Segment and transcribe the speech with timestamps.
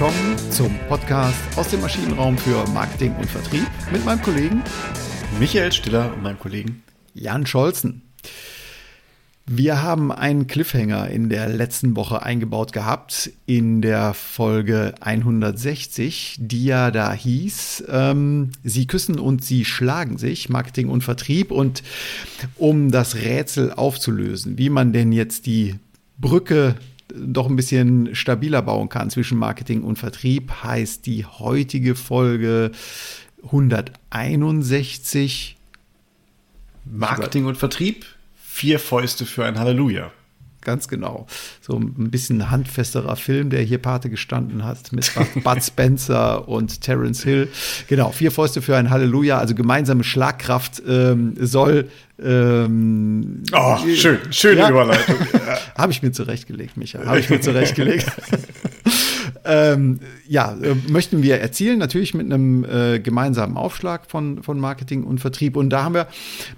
[0.00, 4.62] willkommen zum Podcast aus dem Maschinenraum für Marketing und Vertrieb mit meinem Kollegen
[5.40, 8.02] Michael Stiller und meinem Kollegen Jan Scholzen.
[9.44, 16.66] Wir haben einen Cliffhanger in der letzten Woche eingebaut gehabt, in der Folge 160, die
[16.66, 21.50] ja da hieß, ähm, Sie küssen und Sie schlagen sich, Marketing und Vertrieb.
[21.50, 21.82] Und
[22.54, 25.74] um das Rätsel aufzulösen, wie man denn jetzt die
[26.18, 26.76] Brücke
[27.14, 32.72] doch ein bisschen stabiler bauen kann zwischen Marketing und Vertrieb, heißt die heutige Folge
[33.44, 35.56] 161
[36.84, 38.04] Marketing und Vertrieb
[38.58, 40.10] vier Fäuste für ein Halleluja.
[40.68, 41.26] Ganz genau.
[41.62, 45.10] So ein bisschen handfesterer Film, der hier Pate gestanden hat mit
[45.42, 47.48] Bud Spencer und Terence Hill.
[47.86, 51.88] Genau, vier Fäuste für ein Halleluja, also gemeinsame Schlagkraft ähm, soll.
[52.22, 54.68] Ähm, oh, schön, schöne ja.
[54.68, 55.16] Überleitung.
[55.74, 57.02] Habe ich mir zurechtgelegt, Micha.
[57.02, 58.04] Habe ich mir zurechtgelegt.
[59.48, 65.04] ähm, ja, äh, möchten wir erzielen, natürlich mit einem äh, gemeinsamen Aufschlag von, von Marketing
[65.04, 65.56] und Vertrieb.
[65.56, 66.06] Und da haben wir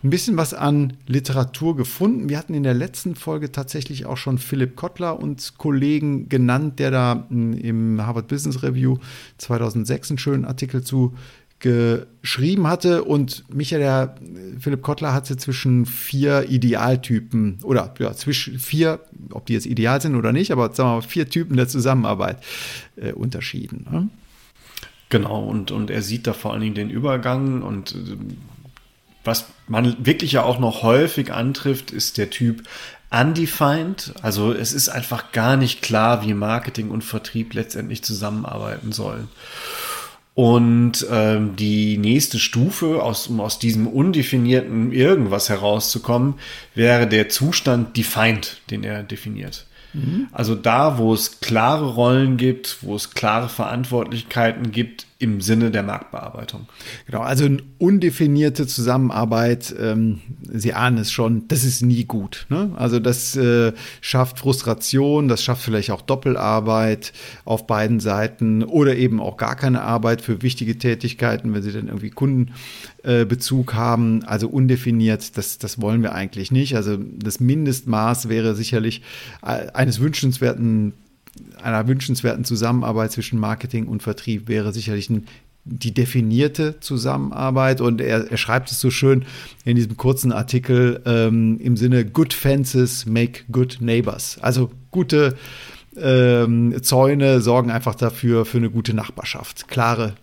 [0.02, 2.28] ein bisschen was an Literatur gefunden.
[2.28, 6.90] Wir hatten in der letzten Folge tatsächlich auch schon Philipp Kottler und Kollegen genannt, der
[6.90, 8.96] da hm, im Harvard Business Review
[9.38, 11.14] 2006 einen schönen Artikel zu
[11.60, 14.14] geschrieben hatte und Michael, der
[14.58, 20.16] Philipp Kottler hatte zwischen vier Idealtypen oder ja, zwischen vier, ob die jetzt ideal sind
[20.16, 22.38] oder nicht, aber sagen wir mal vier Typen der Zusammenarbeit
[22.96, 23.86] äh, unterschieden.
[23.90, 24.08] Ne?
[25.10, 28.16] Genau, und, und er sieht da vor allen Dingen den Übergang und äh,
[29.22, 32.62] was man wirklich ja auch noch häufig antrifft, ist der Typ
[33.10, 34.14] undefined.
[34.22, 39.28] Also es ist einfach gar nicht klar, wie Marketing und Vertrieb letztendlich zusammenarbeiten sollen.
[40.40, 46.36] Und ähm, die nächste Stufe, aus, um aus diesem undefinierten irgendwas herauszukommen,
[46.74, 49.66] wäre der Zustand defined, den er definiert.
[49.92, 50.28] Mhm.
[50.32, 55.82] Also da, wo es klare Rollen gibt, wo es klare Verantwortlichkeiten gibt, im Sinne der
[55.82, 56.66] Marktbearbeitung.
[57.04, 60.20] Genau, also eine undefinierte Zusammenarbeit, ähm,
[60.50, 62.46] Sie ahnen es schon, das ist nie gut.
[62.48, 62.70] Ne?
[62.76, 67.12] Also das äh, schafft Frustration, das schafft vielleicht auch Doppelarbeit
[67.44, 71.88] auf beiden Seiten oder eben auch gar keine Arbeit für wichtige Tätigkeiten, wenn Sie dann
[71.88, 74.24] irgendwie Kundenbezug äh, haben.
[74.24, 76.76] Also undefiniert, das, das wollen wir eigentlich nicht.
[76.76, 79.02] Also das Mindestmaß wäre sicherlich
[79.42, 80.94] äh, eines wünschenswerten
[81.62, 85.26] einer wünschenswerten Zusammenarbeit zwischen Marketing und Vertrieb wäre sicherlich ein,
[85.64, 87.80] die definierte Zusammenarbeit.
[87.80, 89.24] Und er, er, schreibt es so schön
[89.64, 94.38] in diesem kurzen Artikel ähm, im Sinne Good Fences make good neighbors.
[94.40, 95.36] Also gute
[95.96, 99.68] ähm, Zäune sorgen einfach dafür für eine gute Nachbarschaft.
[99.68, 100.14] Klare,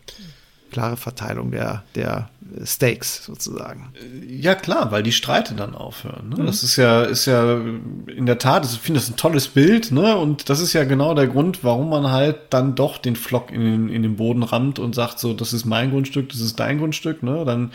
[0.71, 2.29] klare Verteilung der, der
[2.63, 3.89] Stakes sozusagen.
[4.27, 6.29] Ja, klar, weil die Streite dann aufhören.
[6.29, 6.41] Ne?
[6.41, 6.45] Mhm.
[6.45, 7.59] Das ist ja, ist ja
[8.07, 10.15] in der Tat, ich finde das ein tolles Bild, ne?
[10.17, 13.61] Und das ist ja genau der Grund, warum man halt dann doch den Flock in
[13.61, 16.77] den, in den Boden rammt und sagt so, das ist mein Grundstück, das ist dein
[16.77, 17.43] Grundstück, ne?
[17.45, 17.71] Dann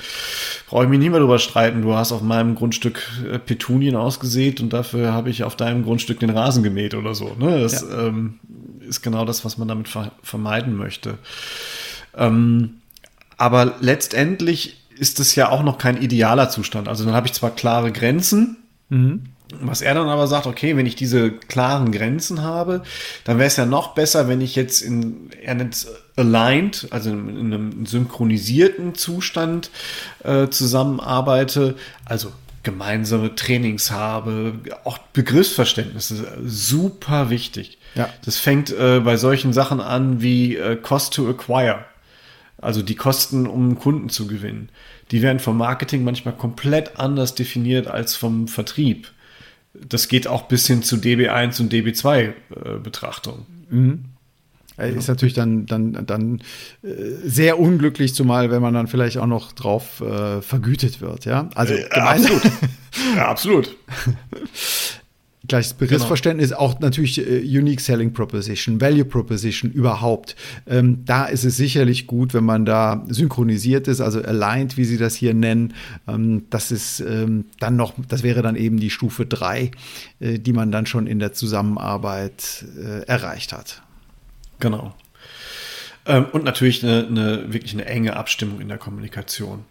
[0.69, 1.82] brauche ich mich nie mehr drüber streiten.
[1.82, 6.20] Du hast auf meinem Grundstück äh, Petunien ausgesät und dafür habe ich auf deinem Grundstück
[6.20, 7.34] den Rasen gemäht oder so.
[7.38, 7.60] Ne?
[7.60, 8.06] Das ja.
[8.06, 8.38] ähm,
[8.80, 9.88] ist genau das, was man damit
[10.22, 11.19] vermeiden möchte.
[12.16, 12.81] Ähm,
[13.42, 16.86] aber letztendlich ist es ja auch noch kein idealer Zustand.
[16.86, 18.58] Also dann habe ich zwar klare Grenzen,
[18.88, 19.25] mhm.
[19.60, 22.82] was er dann aber sagt, okay, wenn ich diese klaren Grenzen habe,
[23.25, 27.36] dann wäre es ja noch besser, wenn ich jetzt in, er nennt aligned, also in,
[27.36, 29.70] in einem synchronisierten Zustand
[30.22, 31.74] äh, zusammenarbeite,
[32.04, 32.30] also
[32.62, 34.53] gemeinsame Trainings habe,
[34.84, 37.78] auch Begriffsverständnis ist super wichtig.
[37.97, 38.09] Ja.
[38.24, 41.86] Das fängt äh, bei solchen Sachen an wie äh, Cost to Acquire.
[42.62, 44.70] Also die Kosten, um Kunden zu gewinnen.
[45.10, 49.12] Die werden vom Marketing manchmal komplett anders definiert als vom Vertrieb.
[49.74, 53.46] Das geht auch bis hin zu DB1 und DB2-Betrachtung.
[53.70, 54.04] Äh, mhm.
[54.78, 56.40] Ist natürlich dann, dann, dann
[56.82, 56.88] äh,
[57.24, 61.50] sehr unglücklich, zumal wenn man dann vielleicht auch noch drauf äh, vergütet wird, ja.
[61.54, 62.42] Also äh, absolut.
[63.16, 63.76] ja, absolut.
[65.48, 66.60] Gleiches Begriffsverständnis, genau.
[66.60, 70.36] auch natürlich äh, Unique Selling Proposition, Value Proposition überhaupt.
[70.68, 74.98] Ähm, da ist es sicherlich gut, wenn man da synchronisiert ist, also aligned, wie Sie
[74.98, 75.74] das hier nennen.
[76.06, 79.72] Ähm, das ist ähm, dann noch, das wäre dann eben die Stufe 3,
[80.21, 83.83] äh, die man dann schon in der Zusammenarbeit äh, erreicht hat.
[84.60, 84.94] Genau.
[86.06, 89.65] Ähm, und natürlich eine, eine, wirklich eine enge Abstimmung in der Kommunikation.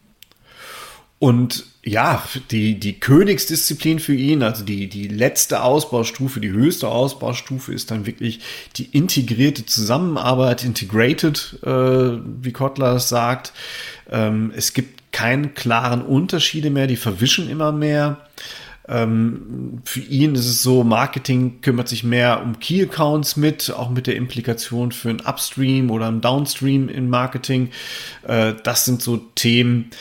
[1.21, 7.71] Und ja, die, die Königsdisziplin für ihn, also die, die letzte Ausbaustufe, die höchste Ausbaustufe
[7.71, 8.39] ist dann wirklich
[8.77, 13.53] die integrierte Zusammenarbeit, integrated, äh, wie Kotler es sagt.
[14.09, 18.25] Ähm, es gibt keine klaren Unterschiede mehr, die verwischen immer mehr.
[18.89, 23.91] Ähm, für ihn ist es so, Marketing kümmert sich mehr um Key Accounts mit, auch
[23.91, 27.69] mit der Implikation für ein Upstream oder ein Downstream in Marketing.
[28.27, 29.91] Äh, das sind so Themen,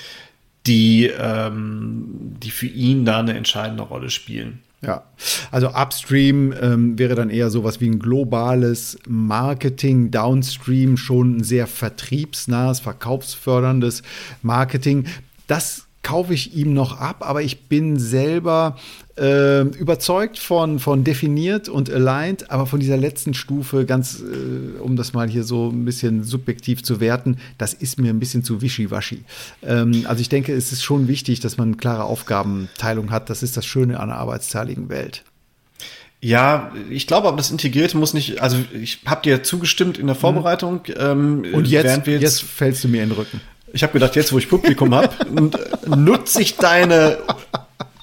[0.67, 4.61] die, ähm, die für ihn da eine entscheidende Rolle spielen.
[4.83, 5.05] Ja,
[5.51, 11.67] also Upstream ähm, wäre dann eher sowas wie ein globales Marketing, Downstream schon ein sehr
[11.67, 14.03] vertriebsnahes, verkaufsförderndes
[14.43, 15.07] Marketing.
[15.47, 18.77] Das kaufe ich ihm noch ab, aber ich bin selber
[19.21, 24.97] äh, überzeugt von, von definiert und aligned, aber von dieser letzten Stufe, ganz, äh, um
[24.97, 28.63] das mal hier so ein bisschen subjektiv zu werten, das ist mir ein bisschen zu
[28.63, 29.25] wischiwaschi.
[29.63, 33.29] Ähm, also ich denke, es ist schon wichtig, dass man eine klare Aufgabenteilung hat.
[33.29, 35.23] Das ist das Schöne an der arbeitsteiligen Welt.
[36.23, 40.17] Ja, ich glaube, aber das Integrierte muss nicht, also ich habe dir zugestimmt in der
[40.17, 40.21] mhm.
[40.21, 40.81] Vorbereitung.
[40.99, 43.41] Ähm, und jetzt, jetzt, jetzt fällst du mir in den Rücken.
[43.73, 45.15] Ich habe gedacht, jetzt wo ich Publikum habe,
[45.87, 47.19] nutze ich deine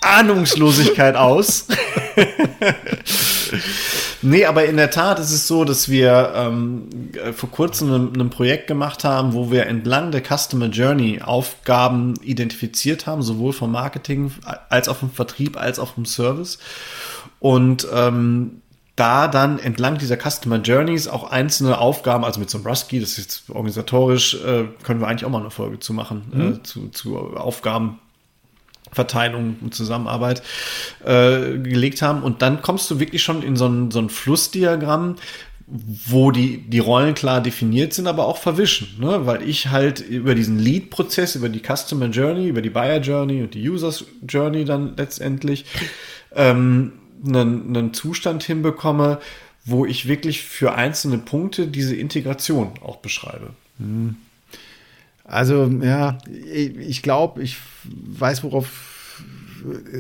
[0.02, 1.68] Ahnungslosigkeit aus.
[4.22, 6.90] nee, aber in der Tat ist es so, dass wir ähm,
[7.34, 13.08] vor kurzem ein, ein, Projekt gemacht haben, wo wir entlang der Customer Journey Aufgaben identifiziert
[13.08, 14.32] haben, sowohl vom Marketing
[14.70, 16.60] als auch vom Vertrieb als auch vom Service.
[17.40, 18.62] Und ähm,
[18.98, 23.12] da dann entlang dieser Customer Journeys auch einzelne Aufgaben, also mit so einem Rusky, das
[23.12, 26.54] ist jetzt organisatorisch, äh, können wir eigentlich auch mal eine Folge zu machen, äh, mhm.
[26.54, 27.38] äh, zu, zu
[28.98, 30.42] Aufgabenverteilung und Zusammenarbeit
[31.06, 32.24] äh, gelegt haben.
[32.24, 35.16] Und dann kommst du wirklich schon in so ein, so ein Flussdiagramm,
[35.68, 39.26] wo die, die Rollen klar definiert sind, aber auch verwischen, ne?
[39.26, 43.54] weil ich halt über diesen Lead-Prozess, über die Customer Journey, über die Buyer Journey und
[43.54, 45.66] die Users Journey dann letztendlich
[46.34, 46.94] ähm,
[47.26, 49.20] einen, einen Zustand hinbekomme,
[49.66, 53.50] wo ich wirklich für einzelne Punkte diese Integration auch beschreibe.
[53.78, 54.16] Hm.
[55.28, 58.70] Also ja, ich glaube, ich weiß, worauf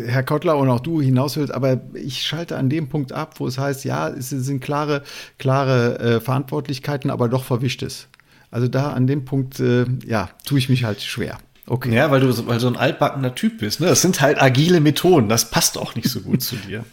[0.05, 3.47] Herr Kottler und auch du hinaus willst, aber ich schalte an dem Punkt ab, wo
[3.47, 5.03] es heißt, ja, es sind klare,
[5.37, 8.07] klare äh, Verantwortlichkeiten, aber doch verwischt ist.
[8.51, 11.37] Also da an dem Punkt, äh, ja, tue ich mich halt schwer.
[11.65, 11.93] Okay.
[11.93, 13.81] Ja, weil du weil so ein altbackener Typ bist.
[13.81, 13.87] Ne?
[13.87, 15.27] Das sind halt agile Methoden.
[15.27, 16.85] Das passt auch nicht so gut zu dir.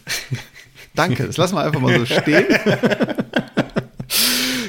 [0.95, 2.45] Danke, das lassen wir einfach mal so stehen.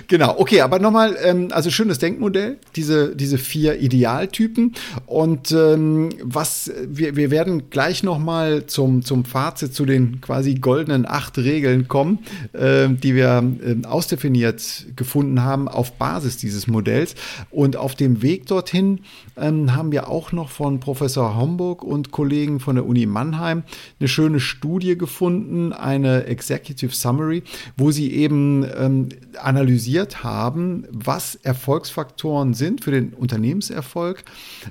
[0.08, 4.74] Genau, okay, aber nochmal, ähm, also schönes Denkmodell, diese, diese vier Idealtypen.
[5.06, 11.06] Und ähm, was, wir, wir werden gleich nochmal zum, zum Fazit zu den quasi goldenen
[11.06, 12.20] acht Regeln kommen,
[12.52, 17.16] äh, die wir äh, ausdefiniert gefunden haben auf Basis dieses Modells.
[17.50, 19.00] Und auf dem Weg dorthin
[19.36, 23.64] ähm, haben wir auch noch von Professor Homburg und Kollegen von der Uni Mannheim
[23.98, 27.42] eine schöne Studie gefunden, eine Executive Summary,
[27.76, 29.08] wo sie eben ähm,
[29.42, 34.24] analysieren, analysiert haben, was Erfolgsfaktoren sind für den Unternehmenserfolg,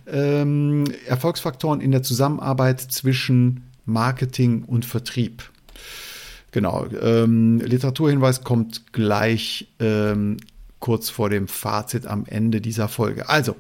[0.07, 5.43] ähm, Erfolgsfaktoren in der Zusammenarbeit zwischen Marketing und Vertrieb.
[6.51, 10.37] Genau, ähm, Literaturhinweis kommt gleich ähm,
[10.79, 13.27] kurz vor dem Fazit am Ende dieser Folge.
[13.27, 13.55] Also,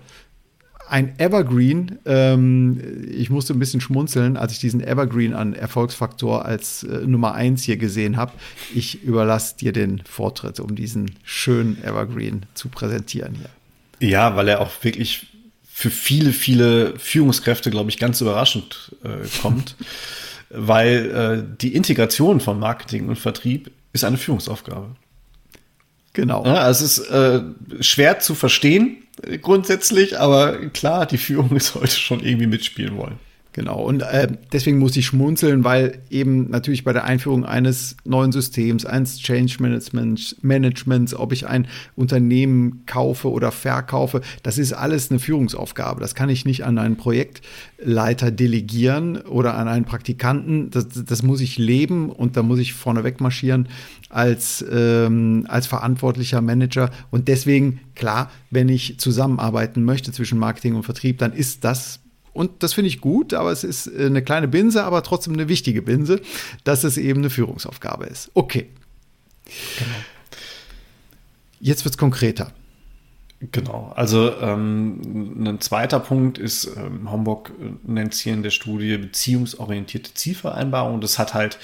[0.89, 1.99] ein Evergreen.
[2.05, 7.33] Ähm, ich musste ein bisschen schmunzeln, als ich diesen Evergreen an Erfolgsfaktor als äh, Nummer
[7.33, 8.33] eins hier gesehen habe.
[8.73, 14.09] Ich überlasse dir den Vortritt, um diesen schönen Evergreen zu präsentieren hier.
[14.09, 15.27] Ja, weil er auch wirklich
[15.63, 19.75] für viele, viele Führungskräfte, glaube ich, ganz überraschend äh, kommt.
[20.49, 24.95] weil äh, die Integration von Marketing und Vertrieb ist eine Führungsaufgabe.
[26.13, 26.45] Genau.
[26.45, 27.41] Ja, es ist äh,
[27.81, 29.03] schwer zu verstehen,
[29.41, 33.19] grundsätzlich, aber klar, die Führung ist heute schon irgendwie mitspielen wollen.
[33.55, 38.33] Genau, und äh, deswegen muss ich schmunzeln, weil eben natürlich bei der Einführung eines neuen
[38.33, 45.09] Systems, eines Change Management, Managements, ob ich ein Unternehmen kaufe oder verkaufe, das ist alles
[45.09, 46.01] eine Führungsaufgabe.
[46.01, 50.69] Das kann ich nicht an einen Projektleiter delegieren oder an einen Praktikanten.
[50.69, 53.69] Das, das muss ich leben und da muss ich vorneweg marschieren
[54.09, 56.91] als, ähm, als verantwortlicher Manager.
[57.09, 62.01] Und deswegen, klar, wenn ich zusammenarbeiten möchte zwischen Marketing und Vertrieb, dann ist das
[62.35, 65.47] und das finde ich gut, aber es ist äh, eine kleine Binse, aber trotzdem eine
[65.47, 66.21] wichtige Binse,
[66.65, 68.29] dass es eben eine Führungsaufgabe ist.
[68.33, 68.69] Okay.
[69.79, 69.95] Genau.
[71.61, 72.51] Jetzt wird es konkreter.
[73.51, 77.51] Genau, also ähm, ein zweiter Punkt ist, ähm, Homburg
[77.83, 81.01] nennt es hier in der Studie beziehungsorientierte Zielvereinbarung.
[81.01, 81.59] Das hat halt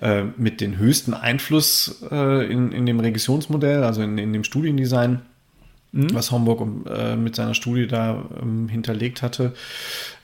[0.00, 5.22] äh, mit den höchsten Einfluss äh, in, in dem Regressionsmodell, also in, in dem Studiendesign,
[5.94, 6.14] mhm.
[6.14, 9.54] was Homburg äh, mit seiner Studie da ähm, hinterlegt hatte.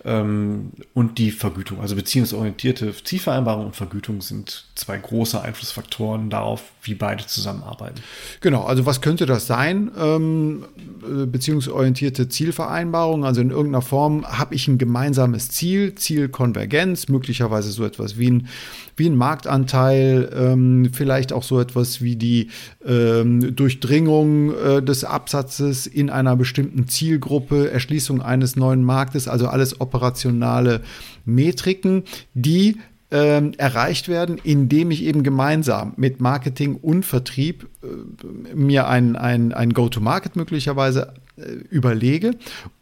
[0.05, 1.81] Ähm, und die Vergütung.
[1.81, 8.01] Also beziehungsorientierte Zielvereinbarung und Vergütung sind zwei große Einflussfaktoren darauf, wie beide zusammenarbeiten.
[8.41, 9.91] Genau, also was könnte das sein?
[9.99, 10.65] Ähm,
[11.03, 17.85] äh, beziehungsorientierte Zielvereinbarung, also in irgendeiner Form habe ich ein gemeinsames Ziel, Zielkonvergenz, möglicherweise so
[17.85, 18.49] etwas wie ein,
[18.97, 22.49] wie ein Marktanteil, ähm, vielleicht auch so etwas wie die
[22.87, 29.81] ähm, Durchdringung äh, des Absatzes in einer bestimmten Zielgruppe, Erschließung eines neuen Marktes, also alles
[29.91, 30.83] operationale
[31.25, 32.05] Metriken,
[32.35, 32.77] die
[33.11, 39.53] ähm, erreicht werden, indem ich eben gemeinsam mit Marketing und Vertrieb äh, mir ein, ein,
[39.53, 42.37] ein Go-to-Market möglicherweise äh, überlege.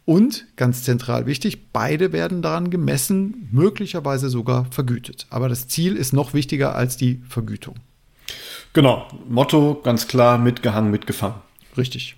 [0.05, 5.25] Und ganz zentral wichtig, beide werden daran gemessen, möglicherweise sogar vergütet.
[5.31, 7.75] Aber das Ziel ist noch wichtiger als die Vergütung.
[8.73, 11.37] Genau, Motto ganz klar, mitgehangen, mitgefangen.
[11.75, 12.15] Richtig.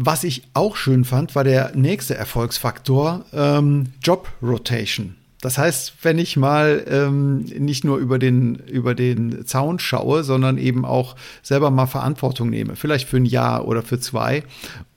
[0.00, 5.16] Was ich auch schön fand, war der nächste Erfolgsfaktor, ähm, Job Rotation.
[5.40, 10.56] Das heißt, wenn ich mal ähm, nicht nur über den, über den Zaun schaue, sondern
[10.56, 14.44] eben auch selber mal Verantwortung nehme, vielleicht für ein Jahr oder für zwei,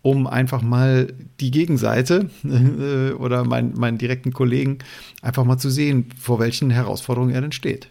[0.04, 4.80] um einfach mal die Gegenseite äh, oder mein, meinen direkten Kollegen
[5.24, 7.88] einfach mal zu sehen, vor welchen Herausforderungen er denn steht.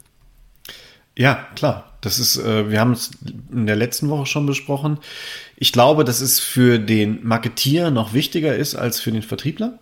[1.16, 1.89] Ja, klar.
[2.00, 3.10] Das ist, äh, wir haben es
[3.52, 4.98] in der letzten Woche schon besprochen.
[5.56, 9.78] Ich glaube, dass es für den Marketier noch wichtiger ist als für den Vertriebler.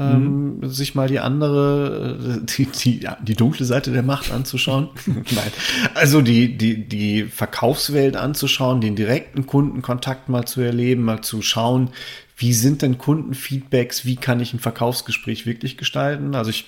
[0.00, 0.68] Ähm, mhm.
[0.68, 4.90] sich mal die andere, äh, die, die, die dunkle Seite der Macht anzuschauen.
[5.06, 5.52] Nein.
[5.94, 11.90] Also die, die, die Verkaufswelt anzuschauen, den direkten Kundenkontakt mal zu erleben, mal zu schauen,
[12.36, 16.36] wie sind denn Kundenfeedbacks, wie kann ich ein Verkaufsgespräch wirklich gestalten.
[16.36, 16.66] Also ich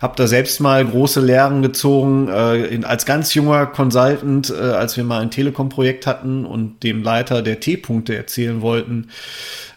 [0.00, 4.96] habe da selbst mal große Lehren gezogen äh, in, als ganz junger Consultant, äh, als
[4.96, 9.08] wir mal ein Telekom-Projekt hatten und dem Leiter der T-Punkte erzählen wollten,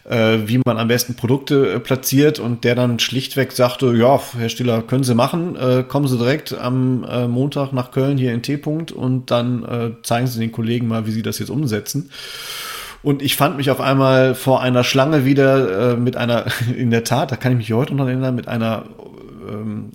[0.08, 4.48] äh, wie man am besten Produkte äh, platziert und der dann schlichtweg sagte, ja, Herr
[4.48, 8.42] Stiller, können Sie machen, äh, kommen Sie direkt am äh, Montag nach Köln hier in
[8.42, 12.10] T-Punkt und dann äh, zeigen Sie den Kollegen mal, wie Sie das jetzt umsetzen.
[13.02, 16.44] Und ich fand mich auf einmal vor einer Schlange wieder äh, mit einer,
[16.76, 18.84] in der Tat, da kann ich mich heute noch erinnern, mit einer
[19.48, 19.90] ähm,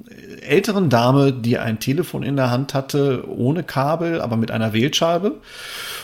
[0.48, 5.36] älteren Dame, die ein Telefon in der Hand hatte, ohne Kabel, aber mit einer Wählscheibe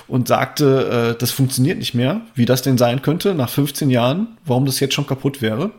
[0.08, 4.38] und sagte, äh, das funktioniert nicht mehr, wie das denn sein könnte nach 15 Jahren,
[4.46, 5.72] warum das jetzt schon kaputt wäre.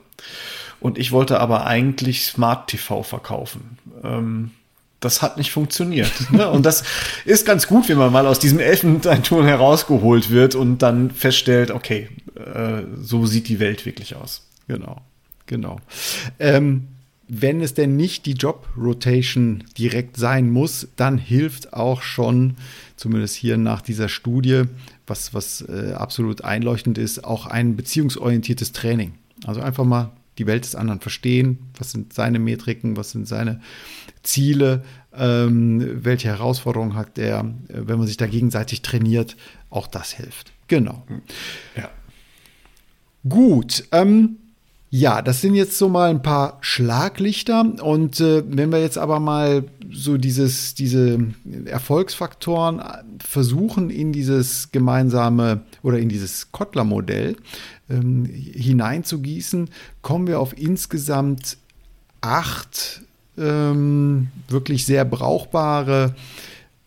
[0.80, 3.78] Und ich wollte aber eigentlich Smart TV verkaufen.
[4.02, 4.50] Ähm,
[5.00, 6.12] das hat nicht funktioniert.
[6.30, 6.48] Ne?
[6.50, 6.82] Und das
[7.24, 12.08] ist ganz gut, wenn man mal aus diesem Elfenbeinturm herausgeholt wird und dann feststellt, okay,
[12.34, 14.48] äh, so sieht die Welt wirklich aus.
[14.66, 15.02] Genau,
[15.46, 15.78] genau.
[16.38, 16.88] Ähm,
[17.28, 22.56] wenn es denn nicht die Job Rotation direkt sein muss, dann hilft auch schon,
[22.96, 24.64] zumindest hier nach dieser Studie,
[25.06, 29.14] was, was äh, absolut einleuchtend ist, auch ein beziehungsorientiertes Training.
[29.46, 33.60] Also einfach mal die Welt des anderen verstehen, was sind seine Metriken, was sind seine
[34.22, 34.84] Ziele,
[35.16, 39.36] ähm, welche Herausforderungen hat er, wenn man sich da gegenseitig trainiert,
[39.70, 40.52] auch das hilft.
[40.68, 41.04] Genau.
[41.76, 41.90] Ja.
[43.28, 43.84] Gut.
[43.92, 44.38] Ähm,
[44.96, 47.66] ja, das sind jetzt so mal ein paar Schlaglichter.
[47.82, 51.18] Und äh, wenn wir jetzt aber mal so dieses, diese
[51.64, 52.80] Erfolgsfaktoren
[53.18, 57.34] versuchen, in dieses gemeinsame oder in dieses Kottler-Modell
[57.90, 59.68] ähm, hineinzugießen,
[60.00, 61.56] kommen wir auf insgesamt
[62.20, 63.02] acht
[63.36, 66.14] ähm, wirklich sehr brauchbare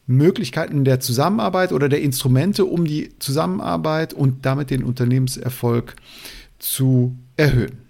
[0.05, 5.97] Möglichkeiten der Zusammenarbeit oder der Instrumente, um die Zusammenarbeit und damit den Unternehmenserfolg
[6.57, 7.86] zu erhöhen.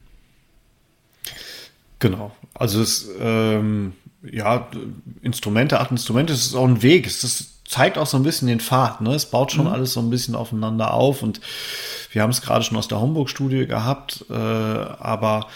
[2.00, 2.32] Genau.
[2.54, 4.68] Also es, ähm, ja,
[5.22, 7.08] Instrumente, acht Instrumente, es ist auch ein Weg.
[7.08, 9.02] Es ist, zeigt auch so ein bisschen den Pfad.
[9.02, 9.14] Ne?
[9.14, 9.72] Es baut schon mhm.
[9.72, 11.42] alles so ein bisschen aufeinander auf und
[12.12, 15.48] wir haben es gerade schon aus der Homburg-Studie gehabt, äh, aber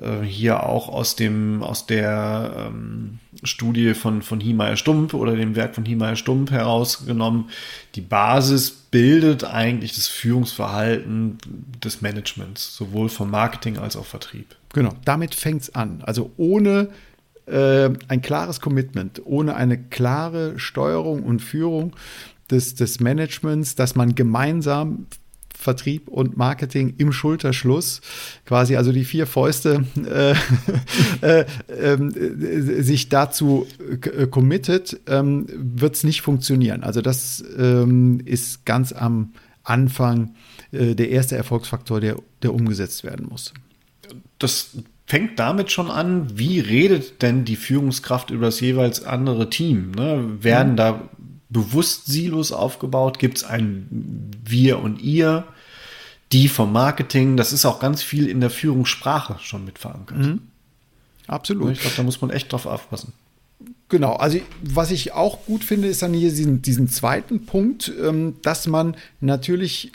[0.00, 5.56] äh, hier auch aus dem aus der ähm, Studie von von Hiemeyer Stumpf oder dem
[5.56, 7.50] Werk von Hiemeyer Stumpf herausgenommen.
[7.94, 11.38] Die Basis bildet eigentlich das Führungsverhalten
[11.82, 14.57] des Managements, sowohl vom Marketing als auch Vertrieb.
[14.72, 16.02] Genau, damit fängt es an.
[16.02, 16.90] Also ohne
[17.46, 21.94] äh, ein klares Commitment, ohne eine klare Steuerung und Führung
[22.50, 25.06] des, des Managements, dass man gemeinsam
[25.54, 28.00] Vertrieb und Marketing im Schulterschluss,
[28.46, 30.34] quasi also die vier Fäuste, äh,
[31.26, 36.84] äh, äh, sich dazu äh, committet, ähm, wird es nicht funktionieren.
[36.84, 39.32] Also das ähm, ist ganz am
[39.64, 40.34] Anfang
[40.70, 43.52] äh, der erste Erfolgsfaktor, der, der umgesetzt werden muss
[44.38, 44.70] das
[45.06, 49.92] fängt damit schon an, wie redet denn die Führungskraft über das jeweils andere Team?
[49.92, 50.42] Ne?
[50.42, 50.76] Werden mhm.
[50.76, 51.08] da
[51.48, 53.18] bewusst Silos aufgebaut?
[53.18, 55.44] Gibt es ein Wir und Ihr?
[56.32, 57.36] die vom Marketing.
[57.36, 60.18] Das ist auch ganz viel in der Führungssprache schon mit verankert.
[60.18, 60.40] Mhm.
[61.26, 61.72] Absolut.
[61.72, 63.12] Ich glaube, da muss man echt drauf aufpassen.
[63.90, 68.36] Genau, also was ich auch gut finde, ist dann hier diesen, diesen zweiten Punkt, ähm,
[68.42, 69.92] dass man natürlich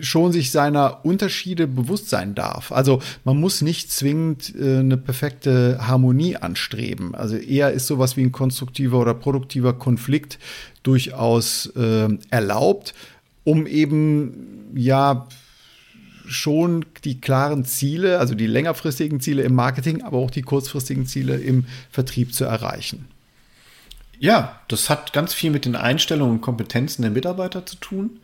[0.00, 2.72] schon sich seiner Unterschiede bewusst sein darf.
[2.72, 7.14] Also man muss nicht zwingend äh, eine perfekte Harmonie anstreben.
[7.14, 10.38] Also eher ist sowas wie ein konstruktiver oder produktiver Konflikt
[10.82, 12.94] durchaus äh, erlaubt,
[13.44, 15.28] um eben ja
[16.26, 21.36] schon die klaren Ziele, also die längerfristigen Ziele im Marketing, aber auch die kurzfristigen Ziele
[21.36, 23.06] im Vertrieb zu erreichen.
[24.18, 28.20] Ja, das hat ganz viel mit den Einstellungen und Kompetenzen der Mitarbeiter zu tun.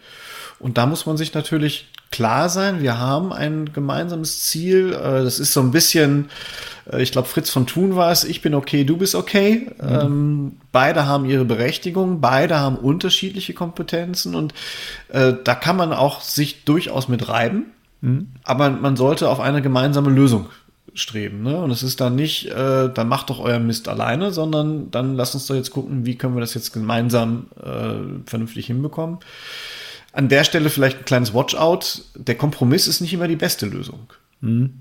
[0.59, 4.93] Und da muss man sich natürlich klar sein, wir haben ein gemeinsames Ziel.
[4.93, 6.31] Äh, das ist so ein bisschen,
[6.91, 9.71] äh, ich glaube, Fritz von Thun war es, ich bin okay, du bist okay.
[9.83, 9.89] Mhm.
[9.89, 14.55] Ähm, beide haben ihre Berechtigung, beide haben unterschiedliche Kompetenzen und
[15.09, 17.73] äh, da kann man auch sich durchaus mit reiben.
[18.03, 18.29] Mhm.
[18.45, 20.49] Aber man sollte auf eine gemeinsame Lösung
[20.95, 21.43] streben.
[21.43, 21.59] Ne?
[21.59, 25.35] Und es ist dann nicht, äh, dann macht doch euer Mist alleine, sondern dann lasst
[25.35, 29.19] uns doch jetzt gucken, wie können wir das jetzt gemeinsam äh, vernünftig hinbekommen.
[30.13, 32.03] An der Stelle vielleicht ein kleines Watchout.
[32.15, 34.11] Der Kompromiss ist nicht immer die beste Lösung.
[34.41, 34.75] Mhm.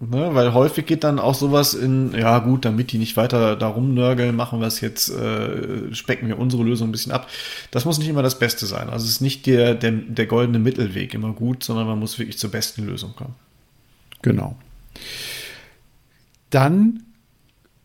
[0.00, 3.94] Ne, weil häufig geht dann auch sowas in, ja gut, damit die nicht weiter darum
[3.94, 7.28] nörgeln, machen wir es jetzt, äh, specken wir unsere Lösung ein bisschen ab.
[7.72, 8.90] Das muss nicht immer das Beste sein.
[8.90, 12.38] Also es ist nicht der, der, der goldene Mittelweg immer gut, sondern man muss wirklich
[12.38, 13.34] zur besten Lösung kommen.
[14.22, 14.56] Genau.
[16.50, 17.02] Dann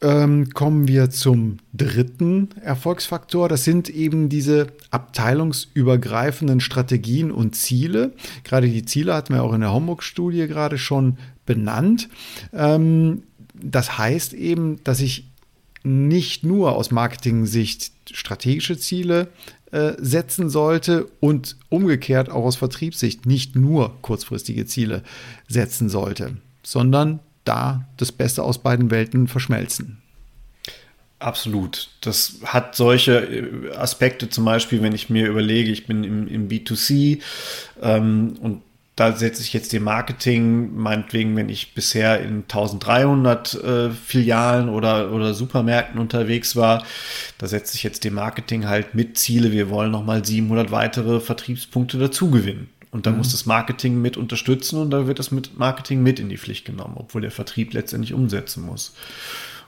[0.02, 3.48] ähm, kommen wir zum dritten Erfolgsfaktor.
[3.48, 8.14] Das sind eben diese abteilungsübergreifenden Strategien und Ziele.
[8.44, 12.10] Gerade die Ziele hatten wir auch in der Homburg-Studie gerade schon benannt.
[12.52, 15.30] Ähm, das heißt eben, dass ich
[15.84, 19.30] nicht nur aus Marketing-Sicht strategische Ziele
[19.72, 25.04] äh, setzen sollte und umgekehrt auch aus Vertriebssicht nicht nur kurzfristige Ziele
[25.48, 30.02] setzen sollte, sondern da das Beste aus beiden Welten verschmelzen.
[31.20, 31.90] Absolut.
[32.02, 36.50] Das hat solche äh, Aspekte, zum Beispiel, wenn ich mir überlege, ich bin im, im
[36.50, 37.22] B2C
[37.82, 38.62] ähm, und
[38.96, 45.12] da setze ich jetzt den Marketing, meinetwegen, wenn ich bisher in 1300 äh, Filialen oder,
[45.12, 46.84] oder Supermärkten unterwegs war,
[47.40, 51.98] da setze ich jetzt den Marketing halt mit Ziele, wir wollen nochmal 700 weitere Vertriebspunkte
[51.98, 52.70] dazugewinnen.
[52.94, 53.18] Und da mhm.
[53.18, 56.64] muss das Marketing mit unterstützen und da wird das mit Marketing mit in die Pflicht
[56.64, 58.94] genommen, obwohl der Vertrieb letztendlich umsetzen muss.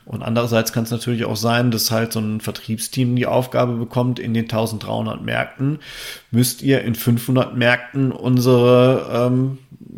[0.05, 4.19] Und andererseits kann es natürlich auch sein, dass halt so ein Vertriebsteam die Aufgabe bekommt,
[4.19, 5.79] in den 1300 Märkten
[6.29, 9.57] müsst ihr in 500 Märkten unsere, ähm,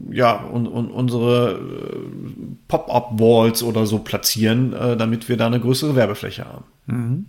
[0.09, 5.97] ja, un, un, unsere äh, Pop-up-Walls oder so platzieren, äh, damit wir da eine größere
[5.97, 6.63] Werbefläche haben.
[6.85, 7.25] Mhm.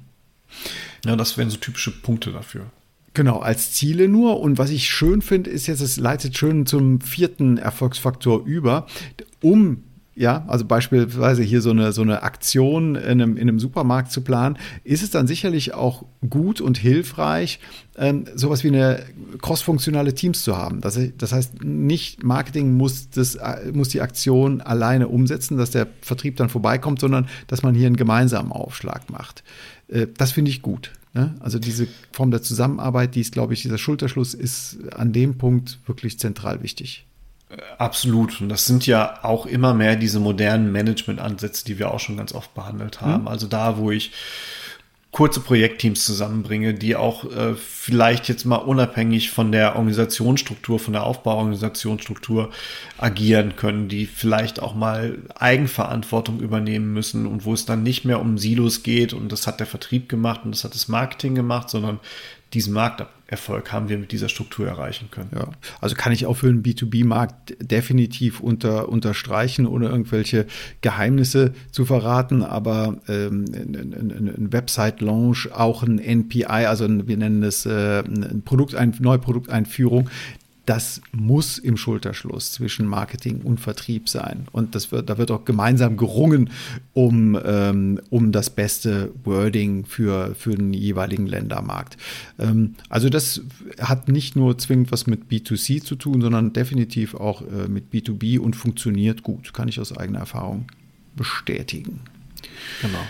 [1.04, 2.66] Ja, das wären so typische Punkte dafür.
[3.14, 4.40] Genau, als Ziele nur.
[4.40, 8.86] Und was ich schön finde, ist jetzt, es leitet schön zum vierten Erfolgsfaktor über.
[9.40, 9.84] Um
[10.18, 14.22] ja, also beispielsweise hier so eine, so eine Aktion in einem, in einem Supermarkt zu
[14.22, 17.60] planen, ist es dann sicherlich auch gut und hilfreich,
[17.96, 19.04] ähm, sowas wie eine
[19.40, 20.80] crossfunktionale Teams zu haben.
[20.80, 23.38] Das, das heißt, nicht Marketing muss, das,
[23.72, 27.96] muss die Aktion alleine umsetzen, dass der Vertrieb dann vorbeikommt, sondern dass man hier einen
[27.96, 29.44] gemeinsamen Aufschlag macht.
[29.86, 30.90] Äh, das finde ich gut.
[31.14, 31.34] Ne?
[31.40, 35.78] Also diese Form der Zusammenarbeit, die ist, glaube ich, dieser Schulterschluss ist an dem Punkt
[35.86, 37.06] wirklich zentral wichtig.
[37.78, 38.40] Absolut.
[38.40, 42.32] Und das sind ja auch immer mehr diese modernen Management-Ansätze, die wir auch schon ganz
[42.32, 43.22] oft behandelt haben.
[43.22, 43.28] Mhm.
[43.28, 44.12] Also da, wo ich
[45.18, 51.02] kurze Projektteams zusammenbringe, die auch äh, vielleicht jetzt mal unabhängig von der Organisationsstruktur, von der
[51.02, 52.50] Aufbauorganisationsstruktur
[52.98, 58.20] agieren können, die vielleicht auch mal Eigenverantwortung übernehmen müssen und wo es dann nicht mehr
[58.20, 61.68] um Silos geht und das hat der Vertrieb gemacht und das hat das Marketing gemacht,
[61.68, 61.98] sondern
[62.54, 65.30] diesen Markterfolg haben wir mit dieser Struktur erreichen können.
[65.34, 70.46] Ja, also kann ich auch für den B2B-Markt definitiv unter, unterstreichen, ohne irgendwelche
[70.80, 77.42] Geheimnisse zu verraten, aber ähm, ein, ein Website-Launch, auch ein NPI, also ein, wir nennen
[77.42, 80.08] es äh, ein Produkt, eine neue Produkteinführung,
[80.68, 84.48] das muss im Schulterschluss zwischen Marketing und Vertrieb sein.
[84.52, 86.50] Und das wird, da wird auch gemeinsam gerungen
[86.92, 91.96] um, ähm, um das beste Wording für, für den jeweiligen Ländermarkt.
[92.38, 93.40] Ähm, also das
[93.80, 98.38] hat nicht nur zwingend was mit B2C zu tun, sondern definitiv auch äh, mit B2B
[98.38, 100.66] und funktioniert gut, kann ich aus eigener Erfahrung
[101.16, 102.00] bestätigen.
[102.82, 103.00] Genau.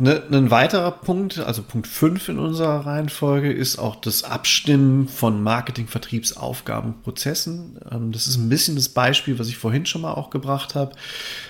[0.00, 5.42] Ne, ein weiterer Punkt, also Punkt 5 in unserer Reihenfolge, ist auch das Abstimmen von
[5.42, 7.80] Marketing, Vertriebsaufgaben, Prozessen.
[7.90, 10.92] Ähm, das ist ein bisschen das Beispiel, was ich vorhin schon mal auch gebracht habe.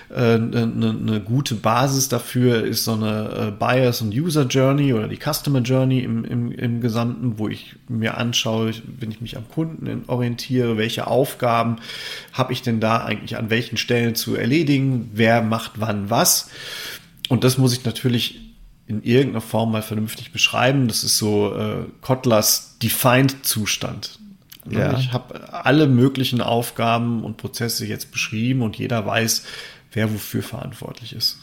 [0.09, 0.63] Äh, eine,
[0.99, 5.59] eine gute Basis dafür ist so eine äh, Buyers- und User Journey oder die Customer
[5.59, 10.75] Journey im, im, im Gesamten, wo ich mir anschaue, wenn ich mich am Kunden orientiere,
[10.75, 11.75] welche Aufgaben
[12.33, 16.49] habe ich denn da eigentlich an welchen Stellen zu erledigen, wer macht wann was.
[17.29, 18.49] Und das muss ich natürlich
[18.87, 20.87] in irgendeiner Form mal vernünftig beschreiben.
[20.87, 24.19] Das ist so äh, Kotlers Defined-Zustand.
[24.65, 24.99] Ne, ja.
[24.99, 29.43] Ich habe alle möglichen Aufgaben und Prozesse jetzt beschrieben und jeder weiß,
[29.93, 31.37] wer wofür verantwortlich ist.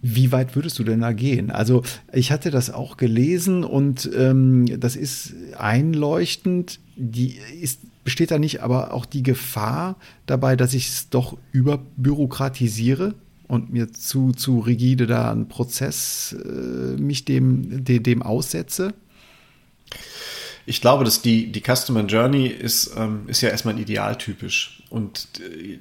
[0.00, 1.50] Wie weit würdest du denn da gehen?
[1.50, 1.82] Also
[2.12, 6.80] ich hatte das auch gelesen und ähm, das ist einleuchtend.
[6.96, 13.14] Die ist, besteht da nicht aber auch die Gefahr dabei, dass ich es doch überbürokratisiere?
[13.48, 16.48] Und mir zu, zu rigide da einen Prozess äh,
[17.00, 18.94] mich dem, dem, dem aussetze?
[20.66, 24.82] Ich glaube, dass die, die Customer Journey ist, ähm, ist ja erstmal idealtypisch.
[24.88, 25.78] Und äh,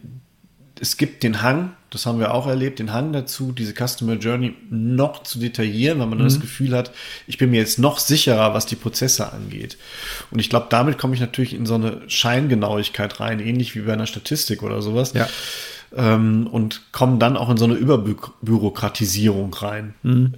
[0.79, 4.55] es gibt den Hang, das haben wir auch erlebt, den Hang dazu, diese Customer Journey
[4.69, 6.23] noch zu detaillieren, weil man mhm.
[6.23, 6.91] das Gefühl hat,
[7.27, 9.77] ich bin mir jetzt noch sicherer, was die Prozesse angeht.
[10.31, 13.93] Und ich glaube, damit komme ich natürlich in so eine Scheingenauigkeit rein, ähnlich wie bei
[13.93, 15.13] einer Statistik oder sowas.
[15.13, 15.29] Ja
[15.95, 19.93] ähm, und kommen dann auch in so eine Überbürokratisierung rein.
[20.03, 20.33] Mhm.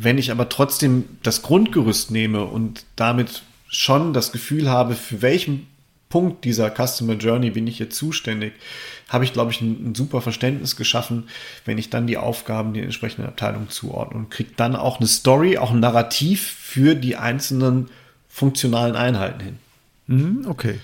[0.00, 5.66] Wenn ich aber trotzdem das Grundgerüst nehme und damit schon das Gefühl habe, für welchen
[6.08, 8.52] Punkt dieser Customer Journey bin ich jetzt zuständig,
[9.08, 11.28] habe ich, glaube ich, ein, ein, super Verständnis geschaffen,
[11.64, 15.56] wenn ich dann die Aufgaben der entsprechenden Abteilung zuordne und kriege dann auch eine Story,
[15.56, 17.90] auch ein Narrativ für die einzelnen
[18.28, 19.58] funktionalen Einheiten hin.
[20.08, 20.80] Mhm, okay.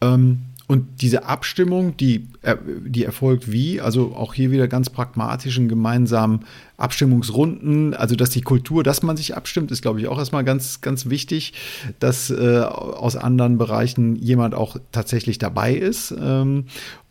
[0.00, 3.80] Ähm, und diese Abstimmung, die, äh, die erfolgt wie?
[3.80, 6.40] Also auch hier wieder ganz pragmatischen gemeinsamen
[6.76, 7.94] Abstimmungsrunden.
[7.94, 11.06] Also dass die Kultur, dass man sich abstimmt, ist, glaube ich, auch erstmal ganz, ganz
[11.06, 11.52] wichtig,
[12.00, 16.12] dass äh, aus anderen Bereichen jemand auch tatsächlich dabei ist.
[16.18, 16.64] Ähm,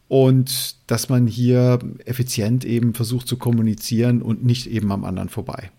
[0.08, 5.72] und dass man hier effizient eben versucht zu kommunizieren und nicht eben am anderen vorbei.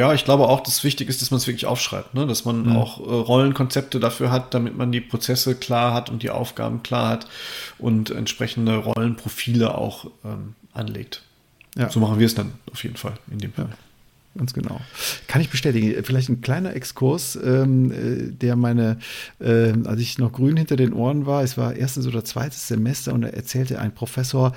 [0.00, 2.26] Ja, ich glaube auch, dass wichtig ist, dass man es wirklich aufschreibt, ne?
[2.26, 2.76] dass man mhm.
[2.76, 7.10] auch äh, Rollenkonzepte dafür hat, damit man die Prozesse klar hat und die Aufgaben klar
[7.10, 7.26] hat
[7.78, 11.22] und entsprechende Rollenprofile auch ähm, anlegt.
[11.76, 11.90] Ja.
[11.90, 13.66] So machen wir es dann auf jeden Fall in dem Fall.
[13.68, 13.76] Ja
[14.36, 14.80] ganz genau.
[15.26, 16.04] Kann ich bestätigen.
[16.04, 18.98] Vielleicht ein kleiner Exkurs, ähm, äh, der meine,
[19.40, 23.12] äh, als ich noch grün hinter den Ohren war, es war erstes oder zweites Semester
[23.12, 24.52] und da erzählte ein Professor,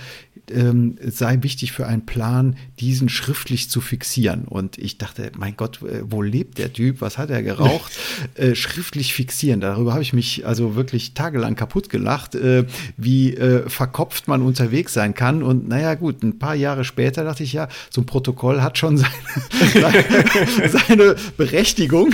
[0.52, 4.46] ähm, es sei wichtig für einen Plan, diesen schriftlich zu fixieren.
[4.46, 7.02] Und ich dachte, mein Gott, äh, wo lebt der Typ?
[7.02, 7.92] Was hat er geraucht?
[8.36, 9.60] äh, schriftlich fixieren.
[9.60, 12.66] Darüber habe ich mich also wirklich tagelang kaputt gelacht, äh,
[12.98, 15.42] wie äh, verkopft man unterwegs sein kann.
[15.42, 18.98] Und naja, gut, ein paar Jahre später dachte ich ja, so ein Protokoll hat schon
[18.98, 19.73] seine
[20.88, 22.14] seine Berechtigung.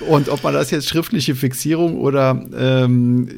[0.00, 3.28] Und ob man das jetzt schriftliche Fixierung oder ähm,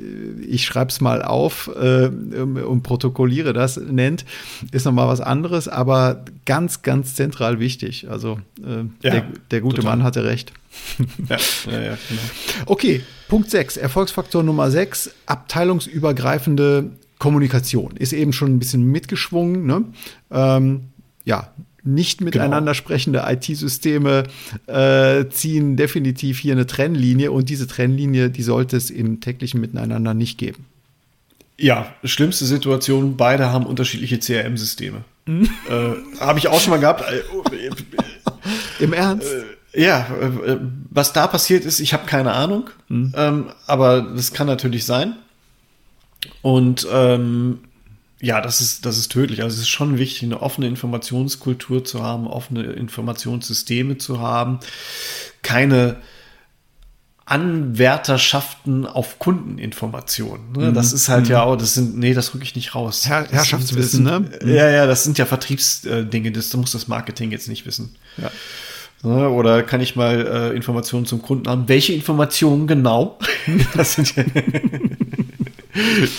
[0.46, 4.24] ich schreibe es mal auf äh, und protokolliere das nennt,
[4.72, 8.09] ist nochmal was anderes, aber ganz, ganz zentral wichtig.
[8.11, 9.96] Also äh, ja, der, der, gute total.
[9.96, 10.52] Mann hatte recht.
[11.28, 11.37] ja,
[11.72, 12.22] ja, ja, genau.
[12.66, 17.96] Okay, Punkt 6, Erfolgsfaktor Nummer 6, abteilungsübergreifende Kommunikation.
[17.96, 19.66] Ist eben schon ein bisschen mitgeschwungen.
[19.66, 19.85] Ne?
[20.30, 20.88] Ähm,
[21.24, 22.74] ja, nicht miteinander genau.
[22.74, 24.24] sprechende IT-Systeme
[24.66, 30.14] äh, ziehen definitiv hier eine Trennlinie und diese Trennlinie, die sollte es im täglichen Miteinander
[30.14, 30.66] nicht geben.
[31.58, 35.04] Ja, schlimmste Situation, beide haben unterschiedliche CRM-Systeme.
[35.26, 35.48] Mhm.
[35.68, 37.04] Äh, Habe ich auch schon mal gehabt.
[38.80, 39.26] Im Ernst?
[39.26, 40.56] Äh, ja, äh,
[40.90, 43.12] was da passiert ist, ich habe keine Ahnung, mhm.
[43.16, 45.16] ähm, aber das kann natürlich sein.
[46.42, 47.60] Und ähm,
[48.20, 49.42] ja, das ist, das ist tödlich.
[49.42, 54.61] Also es ist schon wichtig, eine offene Informationskultur zu haben, offene Informationssysteme zu haben,
[55.42, 55.96] keine
[57.24, 60.52] Anwärterschaften auf Kundeninformationen.
[60.52, 60.70] Ne?
[60.70, 60.74] Mhm.
[60.74, 61.30] Das ist halt mhm.
[61.30, 63.06] ja auch, das sind, nee, das rücke ich nicht raus.
[63.06, 64.20] Herr, Herrschaftswissen, ne?
[64.20, 64.48] Mhm.
[64.48, 67.96] Ja, ja, das sind ja Vertriebsdinge, das muss das Marketing jetzt nicht wissen.
[68.18, 68.30] Ja.
[69.02, 69.30] Ne?
[69.30, 71.68] Oder kann ich mal äh, Informationen zum Kunden haben?
[71.68, 73.18] Welche Informationen genau?
[73.74, 74.24] das sind ja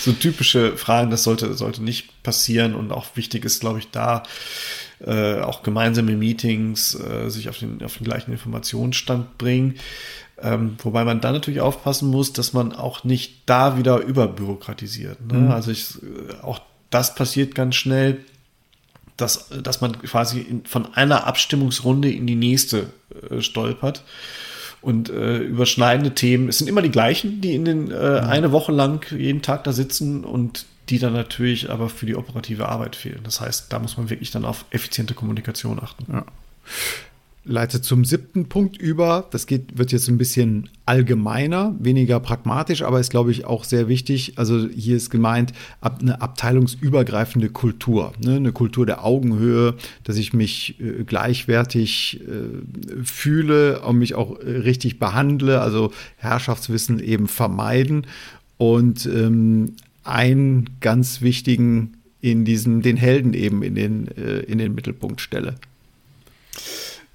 [0.00, 4.22] so typische Fragen, das sollte, sollte nicht passieren und auch wichtig ist, glaube ich, da
[5.04, 9.76] äh, auch gemeinsame Meetings äh, sich auf den, auf den gleichen Informationsstand bringen.
[10.40, 15.20] Ähm, wobei man da natürlich aufpassen muss, dass man auch nicht da wieder überbürokratisiert.
[15.30, 15.38] Ne?
[15.38, 15.50] Mhm.
[15.50, 16.60] Also ich, äh, auch
[16.90, 18.24] das passiert ganz schnell,
[19.16, 22.92] dass, dass man quasi in, von einer Abstimmungsrunde in die nächste
[23.30, 24.02] äh, stolpert
[24.82, 26.48] und äh, überschneidende Themen.
[26.48, 28.28] Es sind immer die gleichen, die in den äh, mhm.
[28.28, 32.68] eine Woche lang jeden Tag da sitzen und die dann natürlich aber für die operative
[32.68, 33.20] Arbeit fehlen.
[33.24, 36.06] Das heißt, da muss man wirklich dann auf effiziente Kommunikation achten.
[36.12, 36.24] Ja
[37.44, 39.26] leite zum siebten Punkt über.
[39.30, 43.88] Das geht, wird jetzt ein bisschen allgemeiner, weniger pragmatisch, aber ist, glaube ich, auch sehr
[43.88, 44.34] wichtig.
[44.36, 48.36] Also hier ist gemeint eine abteilungsübergreifende Kultur, ne?
[48.36, 49.74] eine Kultur der Augenhöhe,
[50.04, 57.00] dass ich mich äh, gleichwertig äh, fühle und mich auch äh, richtig behandle, also Herrschaftswissen
[57.00, 58.06] eben vermeiden
[58.56, 59.74] und ähm,
[60.04, 65.56] einen ganz wichtigen in diesen, den Helden eben in den, äh, in den Mittelpunkt stelle.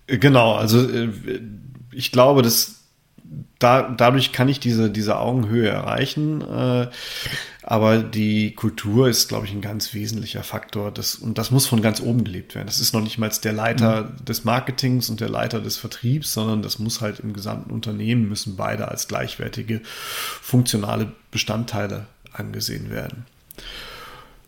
[0.08, 1.10] Genau, also äh,
[1.92, 2.78] ich glaube, dass
[3.60, 6.42] da, dadurch kann ich diese, diese Augenhöhe erreichen.
[6.42, 6.88] Äh,
[7.64, 10.92] aber die Kultur ist, glaube ich, ein ganz wesentlicher Faktor.
[10.92, 12.68] Das, und das muss von ganz oben gelebt werden.
[12.68, 14.26] Das ist noch nicht mal der Leiter mhm.
[14.26, 18.56] des Marketings und der Leiter des Vertriebs, sondern das muss halt im gesamten Unternehmen, müssen
[18.56, 23.26] beide als gleichwertige funktionale Bestandteile angesehen werden.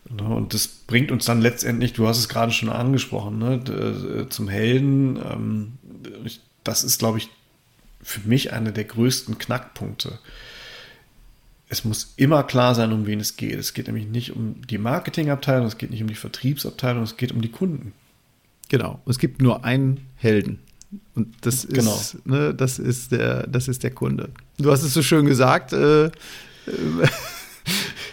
[0.10, 4.30] Ne, und das bringt uns dann letztendlich, du hast es gerade schon angesprochen, ne, äh,
[4.30, 5.18] zum Helden.
[5.18, 5.74] Ähm,
[6.64, 7.30] das ist, glaube ich,
[8.02, 10.20] für mich einer der größten Knackpunkte.
[11.68, 13.60] Es muss immer klar sein, um wen es geht.
[13.60, 17.32] Es geht nämlich nicht um die Marketingabteilung, es geht nicht um die Vertriebsabteilung, es geht
[17.32, 17.94] um die Kunden.
[18.70, 20.60] Genau, es gibt nur einen Helden.
[21.14, 22.00] Und das ist, genau.
[22.26, 24.30] ne, das ist, der, das ist der Kunde.
[24.58, 25.74] Du hast es so schön gesagt.
[25.74, 26.12] Äh, äh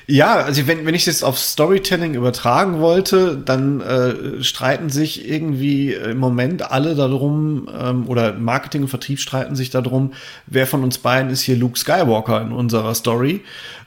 [0.08, 5.28] ja, also wenn, wenn ich es jetzt auf Storytelling übertragen wollte, dann äh, streiten sich
[5.28, 10.12] irgendwie im Moment alle darum, ähm, oder Marketing und Vertrieb streiten sich darum,
[10.46, 13.42] wer von uns beiden ist hier Luke Skywalker in unserer Story.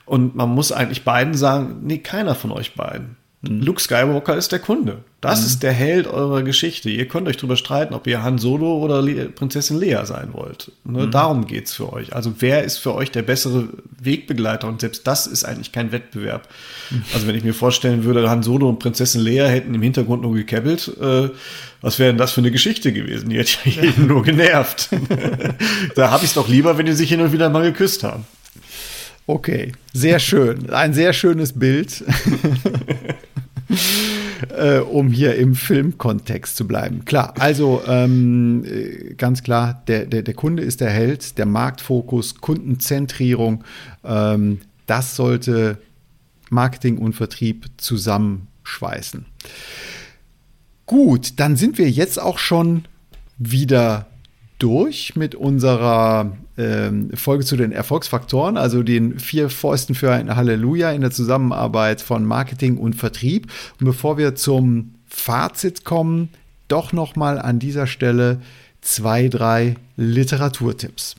[0.05, 3.18] Und man muss eigentlich beiden sagen, nee, keiner von euch beiden.
[3.41, 3.61] Mhm.
[3.61, 4.97] Luke Skywalker ist der Kunde.
[5.21, 5.45] Das mhm.
[5.45, 6.89] ist der Held eurer Geschichte.
[6.89, 10.73] Ihr könnt euch darüber streiten, ob ihr Han Solo oder Le Prinzessin Lea sein wollt.
[10.83, 11.05] Ne?
[11.05, 11.11] Mhm.
[11.11, 12.13] Darum geht's für euch.
[12.13, 13.69] Also wer ist für euch der bessere
[14.01, 14.67] Wegbegleiter?
[14.67, 16.49] Und selbst das ist eigentlich kein Wettbewerb.
[16.89, 17.03] Mhm.
[17.13, 20.33] Also wenn ich mir vorstellen würde, Han Solo und Prinzessin Lea hätten im Hintergrund nur
[20.33, 21.29] gekebbelt, äh,
[21.81, 23.29] was wäre denn das für eine Geschichte gewesen?
[23.29, 24.89] Die hätte ja jeden nur genervt.
[25.95, 28.25] da habe ich es doch lieber, wenn die sich hin und wieder mal geküsst haben.
[29.29, 30.71] Okay, sehr schön.
[30.71, 32.03] Ein sehr schönes Bild.
[34.57, 37.05] äh, um hier im Filmkontext zu bleiben.
[37.05, 42.35] Klar, also ähm, äh, ganz klar, der, der, der Kunde ist der Held, der Marktfokus,
[42.35, 43.63] Kundenzentrierung,
[44.03, 45.77] ähm, das sollte
[46.49, 49.25] Marketing und Vertrieb zusammenschweißen.
[50.85, 52.85] Gut, dann sind wir jetzt auch schon
[53.37, 54.07] wieder
[54.57, 60.91] durch mit unserer ähm, Folge zu den Erfolgsfaktoren, also den vier Fäusten für ein Halleluja
[60.91, 63.49] in der Zusammenarbeit von Marketing und Vertrieb.
[63.79, 66.29] Und bevor wir zum Fazit kommen,
[66.67, 68.41] doch noch mal an dieser Stelle
[68.81, 71.15] zwei, drei Literaturtipps.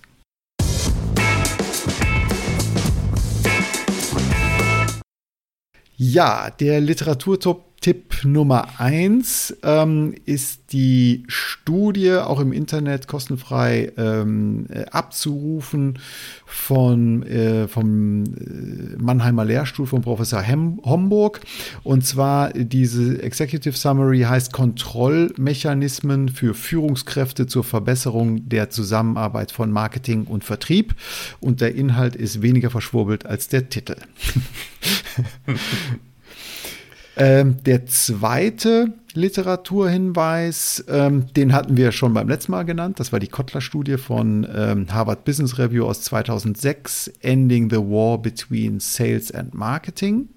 [5.96, 14.66] Ja, der Literaturtipp Tipp Nummer eins ähm, ist die Studie, auch im Internet kostenfrei ähm,
[14.68, 15.98] äh, abzurufen,
[16.44, 21.40] von, äh, vom äh, Mannheimer Lehrstuhl von Professor Hem Homburg.
[21.82, 30.24] Und zwar diese Executive Summary heißt Kontrollmechanismen für Führungskräfte zur Verbesserung der Zusammenarbeit von Marketing
[30.24, 30.94] und Vertrieb.
[31.40, 33.96] Und der Inhalt ist weniger verschwurbelt als der Titel.
[37.22, 42.98] Ähm, der zweite Literaturhinweis, ähm, den hatten wir schon beim letzten Mal genannt.
[42.98, 48.80] Das war die Kotler-Studie von ähm, Harvard Business Review aus 2006, Ending the War Between
[48.80, 50.30] Sales and Marketing.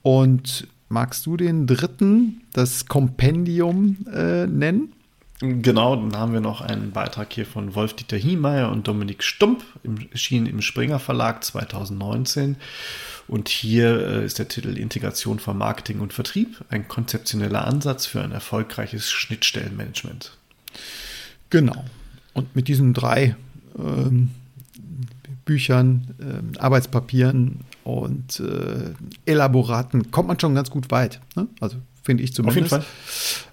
[0.00, 4.94] Und magst du den dritten, das Kompendium, äh, nennen?
[5.44, 9.64] Genau, dann haben wir noch einen Beitrag hier von Wolf-Dieter Hiemeyer und Dominik Stump,
[10.12, 12.54] erschienen im Springer Verlag 2019.
[13.26, 18.22] Und hier äh, ist der Titel Integration von Marketing und Vertrieb, ein konzeptioneller Ansatz für
[18.22, 20.30] ein erfolgreiches Schnittstellenmanagement.
[21.50, 21.84] Genau.
[22.34, 23.34] Und mit diesen drei
[23.76, 24.30] ähm,
[25.44, 28.94] Büchern, äh, Arbeitspapieren und äh,
[29.26, 31.20] Elaboraten kommt man schon ganz gut weit.
[31.34, 31.48] Ne?
[31.58, 32.72] Also finde ich zumindest.
[32.72, 32.84] Auf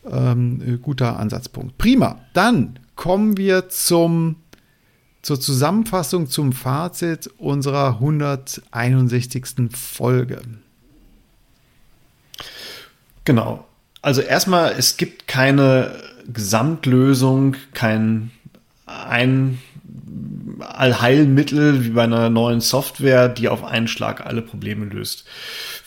[0.04, 0.32] jeden Fall.
[0.32, 1.78] Ähm, guter Ansatzpunkt.
[1.78, 2.20] Prima.
[2.34, 4.38] Dann kommen wir zum
[5.22, 9.70] zur Zusammenfassung zum Fazit unserer 161.
[9.76, 10.42] Folge.
[13.26, 13.66] Genau.
[14.02, 15.92] Also erstmal, es gibt keine
[16.32, 18.32] Gesamtlösung, kein
[18.86, 19.60] ein
[20.60, 25.26] Allheilmittel wie bei einer neuen Software, die auf einen Schlag alle Probleme löst.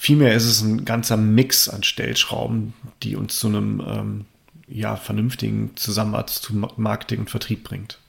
[0.03, 4.25] Vielmehr ist es ein ganzer Mix an Stellschrauben, die uns zu einem ähm,
[4.67, 8.01] ja, vernünftigen Zusammenarbeit zu Marketing und Vertrieb bringt.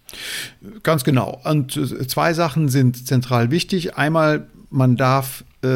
[0.81, 1.39] Ganz genau.
[1.43, 1.79] Und
[2.09, 3.95] zwei Sachen sind zentral wichtig.
[3.95, 5.67] Einmal, man darf äh,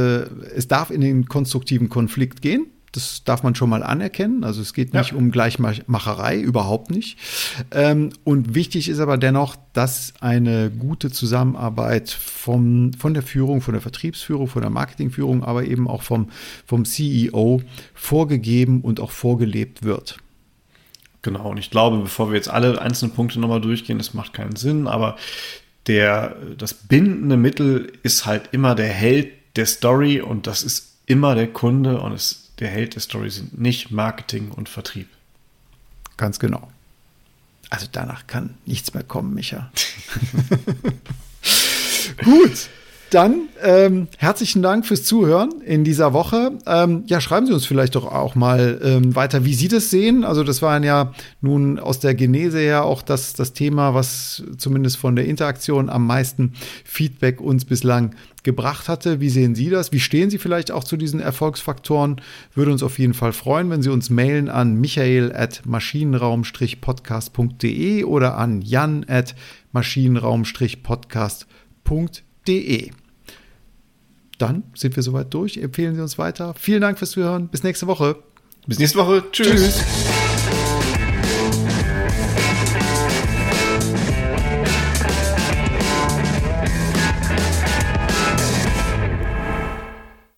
[0.55, 2.65] es darf in den konstruktiven Konflikt gehen.
[2.97, 4.43] Das darf man schon mal anerkennen.
[4.43, 5.17] Also es geht nicht ja.
[5.17, 7.19] um Gleichmacherei, überhaupt nicht.
[7.69, 13.73] Ähm, und wichtig ist aber dennoch, dass eine gute Zusammenarbeit vom, von der Führung, von
[13.73, 16.29] der Vertriebsführung, von der Marketingführung, aber eben auch vom,
[16.65, 17.61] vom CEO
[17.93, 20.17] vorgegeben und auch vorgelebt wird.
[21.21, 24.55] Genau, und ich glaube, bevor wir jetzt alle einzelnen Punkte nochmal durchgehen, das macht keinen
[24.55, 25.17] Sinn, aber
[25.85, 31.35] der, das bindende Mittel ist halt immer der Held der Story und das ist immer
[31.35, 35.07] der Kunde und es, der Held der Story sind nicht Marketing und Vertrieb.
[36.17, 36.71] Ganz genau.
[37.69, 39.71] Also danach kann nichts mehr kommen, Micha.
[42.23, 42.69] Gut.
[43.09, 46.51] Dann ähm, herzlichen Dank fürs Zuhören in dieser Woche.
[46.65, 50.25] Ähm, ja, schreiben Sie uns vielleicht doch auch mal ähm, weiter, wie Sie das sehen.
[50.25, 54.97] Also das war ja nun aus der Genese her auch das, das Thema, was zumindest
[54.97, 56.51] von der Interaktion am meisten
[56.83, 59.21] Feedback uns bislang gebracht hatte.
[59.21, 59.93] Wie sehen Sie das?
[59.93, 62.19] Wie stehen Sie vielleicht auch zu diesen Erfolgsfaktoren?
[62.55, 68.37] Würde uns auf jeden Fall freuen, wenn Sie uns mailen an michael at maschinenraum-podcast.de oder
[68.37, 69.05] an jan
[72.47, 72.91] www.ftf.de.
[74.37, 75.57] Dann sind wir soweit durch.
[75.57, 76.53] Empfehlen Sie uns weiter.
[76.57, 77.47] Vielen Dank fürs Zuhören.
[77.49, 78.17] Bis nächste Woche.
[78.67, 79.23] Bis nächste Woche.
[79.31, 79.47] Tschüss.
[79.47, 80.26] Tschüss.